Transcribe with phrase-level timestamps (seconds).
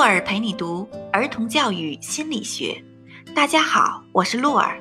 [0.00, 2.82] 洛尔陪你读儿童教育心理学。
[3.34, 4.80] 大家好，我是洛尔。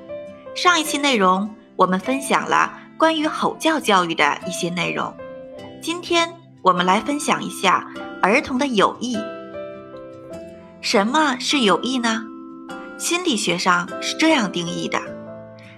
[0.55, 5.13] 上一期内容我们分享了关于吼叫教育的一些内容，
[5.81, 7.85] 今天我们来分享一下
[8.21, 9.17] 儿童的友谊。
[10.79, 12.23] 什么是友谊呢？
[12.97, 15.01] 心理学上是这样定义的：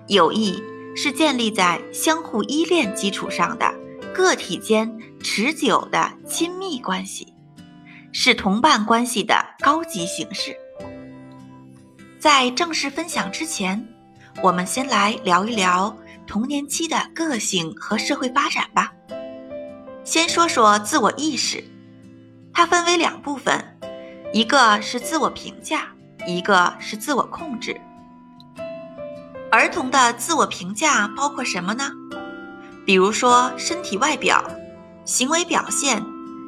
[0.05, 0.61] 友谊
[0.95, 3.73] 是建立在相互依恋基础上的
[4.13, 7.33] 个体间持久的亲密关系。
[8.11, 10.55] 是同伴关系的高级形式。
[12.19, 13.87] 在正式分享之前，
[14.43, 15.95] 我们先来聊一聊
[16.27, 18.91] 童年期的个性和社会发展吧。
[20.03, 21.63] 先说说自我意识，
[22.53, 23.77] 它分为两部分，
[24.33, 25.87] 一个是自我评价，
[26.27, 27.79] 一个是自我控制。
[29.51, 31.91] 儿童的自我评价包括什么呢？
[32.85, 34.43] 比如说身体外表、
[35.05, 36.03] 行为表现、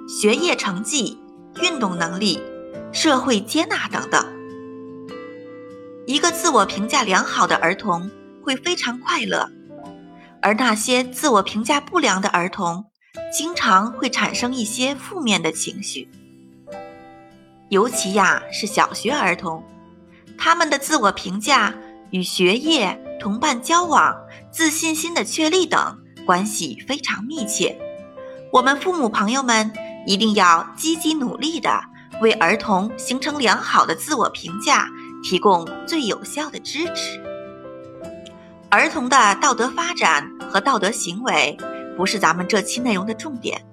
[0.07, 1.22] 学业成绩。
[1.61, 2.41] 运动能力、
[2.91, 4.25] 社会接纳等等。
[6.05, 8.09] 一个自我评价良好的儿童
[8.43, 9.49] 会非常快乐，
[10.41, 12.85] 而那些自我评价不良的儿童，
[13.31, 16.09] 经常会产生一些负面的情绪。
[17.69, 19.63] 尤其呀是小学儿童，
[20.37, 21.73] 他们的自我评价
[22.11, 24.15] 与学业、同伴交往、
[24.51, 27.79] 自信心的确立等关系非常密切。
[28.51, 29.71] 我们父母朋友们。
[30.05, 31.69] 一定要积极努力地
[32.21, 34.87] 为儿童形成良好的自我评价
[35.23, 37.21] 提供最有效的支持。
[38.69, 41.57] 儿童的道德发展和道德行为
[41.95, 43.63] 不是咱们这期内容的重点，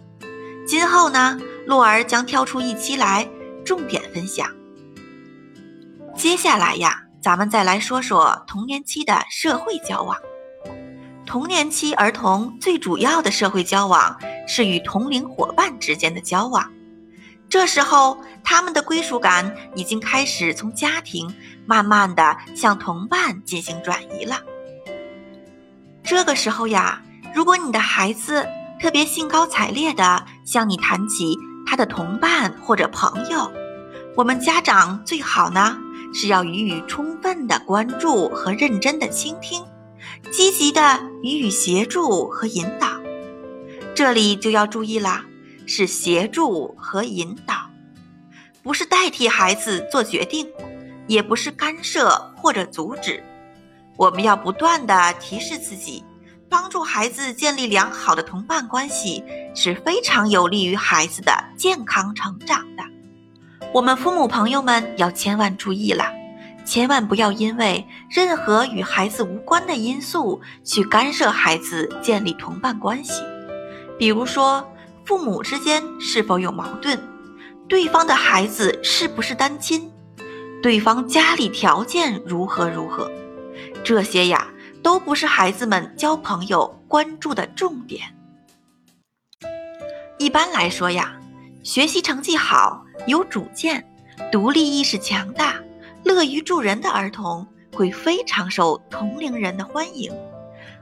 [0.67, 3.28] 今后呢，洛儿将挑出一期来
[3.65, 4.47] 重点分享。
[6.15, 10.17] 接下来呀，咱们再来说说童年期的社会交往。
[11.25, 14.19] 童年期儿童最主要的社会交往
[14.53, 16.73] 是与同龄伙伴之间的交往，
[17.48, 21.33] 这时候他们的归属感已经开始从家庭
[21.66, 24.41] 慢慢的向同伴进行转移了。
[26.03, 27.00] 这个时候呀，
[27.33, 28.44] 如果你的孩子
[28.81, 33.53] 特别兴高采烈的向你谈起他的同伴或者朋友，
[34.17, 35.78] 我们家长最好呢
[36.12, 39.65] 是要予以充分的关注和认真的倾听。
[40.32, 43.00] 积极的予以协助和引导，
[44.00, 45.27] 这里就要注意啦，
[45.66, 47.69] 是协助和引导，
[48.62, 50.49] 不是代替孩子做决定，
[51.06, 53.22] 也不是干涉或者阻止。
[53.99, 56.03] 我们要不断的提示自己，
[56.49, 59.22] 帮助孩子建立良好的同伴关系，
[59.55, 62.82] 是非常有利于孩子的健康成长的。
[63.71, 66.06] 我们父母朋友们要千万注意了。
[66.65, 73.22] 千万不要因为任何与孩子无关的因素去干涉孩子建立同伴关系，
[74.00, 74.66] 比如说
[75.05, 76.99] 父母之间是否有矛盾，
[77.69, 79.93] 对方的孩子是不是单亲，
[80.62, 83.12] 对方家里条件如何如何，
[83.84, 84.49] 这些呀
[84.83, 88.16] 都不是孩子们交朋友关注的重点。
[90.17, 91.21] 一般来说呀，
[91.62, 93.87] 学习成绩好、有主见、
[94.32, 95.56] 独立意识强大。
[96.05, 100.11] 乐于助人的儿童会非常受同龄人的欢迎，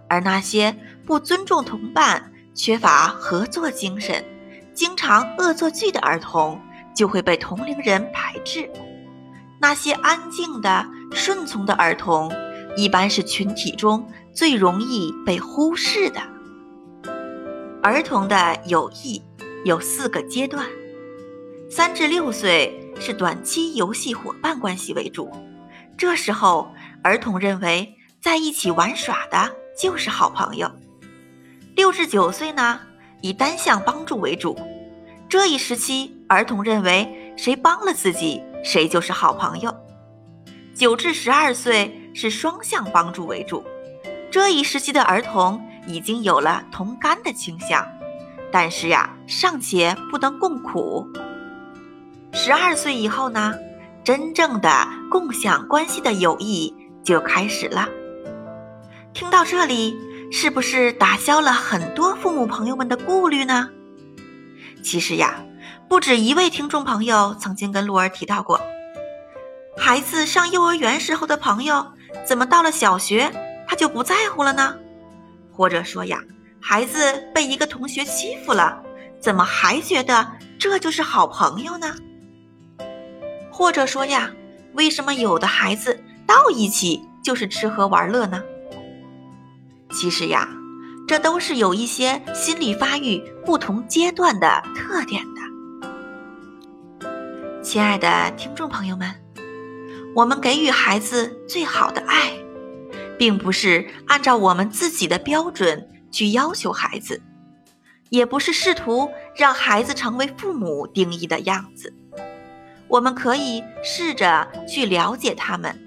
[0.08, 0.72] 而那些
[1.04, 4.22] 不尊重同伴、缺乏合作精神、
[4.74, 6.60] 经常恶作剧的儿童
[6.94, 8.68] 就会被同龄人排斥。
[9.60, 12.30] 那些安静的、顺从的儿童，
[12.76, 16.20] 一般是群体中最容易被忽视的。
[17.82, 19.22] 儿童的友谊
[19.64, 20.66] 有四个阶段，
[21.70, 22.74] 三至六岁。
[23.00, 25.30] 是短期游戏伙伴关系为主，
[25.96, 26.68] 这时候
[27.00, 30.68] 儿童认为在一起玩耍的就是好朋友。
[31.78, 32.80] 六至九岁呢，
[33.20, 34.58] 以单向帮助为主，
[35.28, 39.72] 这一时期儿童认为谁帮了自己，谁就是好朋友。
[40.74, 43.62] 九至十二岁是双向帮助为主，
[44.28, 47.86] 这一时期的儿童已经有了同甘的倾向，
[48.50, 51.08] 但是呀，尚且不能共苦。
[52.32, 53.54] 十二岁以后呢，
[54.02, 54.68] 真正的
[55.08, 56.74] 共享关系的友谊
[57.04, 57.88] 就开始了。
[59.14, 59.96] 听到这里，
[60.30, 63.70] 是不是打消了很多父母朋友们的顾虑呢？
[64.82, 65.42] 其实呀，
[65.88, 68.60] 不止一位听众朋友曾经跟露儿提到过，
[69.76, 71.86] 孩子上幼儿园时候的朋友，
[72.26, 73.32] 怎么到了小学
[73.66, 74.76] 他就不在乎了呢？
[75.50, 76.22] 或者说呀，
[76.60, 76.98] 孩子
[77.34, 78.82] 被一个同学欺负了，
[79.18, 81.94] 怎么还觉得这就是好朋友呢？
[83.50, 84.30] 或者说呀，
[84.74, 88.42] 为什么有的孩子到一起就是吃喝玩乐呢？
[89.90, 90.48] 其实呀，
[91.06, 95.40] 这都是有一些心理发育不同阶段的特点的。
[97.62, 99.14] 亲爱的听众朋友们，
[100.14, 102.32] 我们给予孩子最好的爱，
[103.18, 107.20] 并不是按照我们自己的标准去要求孩子，
[108.10, 111.94] 也不是试图让孩子成为父母定义的样子。
[112.88, 115.78] 我们可以试着去了解他们，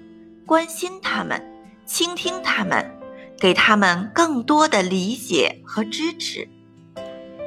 [0.46, 1.42] 关心他们，
[1.84, 2.88] 倾听他们，
[3.42, 6.48] 给他们更多的理解和支持。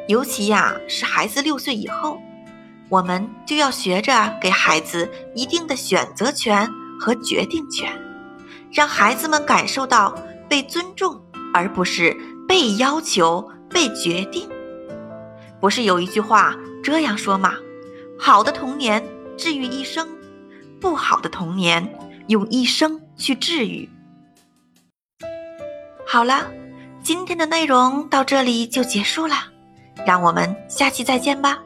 [0.09, 2.19] 尤其呀，是孩子六岁以后。
[2.89, 6.69] 我们就要学着给孩子一定的选择权
[6.99, 7.89] 和决定权，
[8.71, 10.13] 让孩子们感受到
[10.49, 11.19] 被尊重，
[11.53, 12.15] 而不是
[12.47, 14.47] 被要求、被决定。
[15.59, 17.55] 不是有一句话这样说吗？
[18.19, 19.01] 好的童年
[19.35, 20.07] 治愈一生，
[20.79, 21.97] 不好的童年
[22.27, 23.89] 用一生去治愈。
[26.15, 26.49] 好了，
[27.03, 29.35] 今天的内容到这里就结束了，
[30.07, 31.59] 让我们下期再见吧。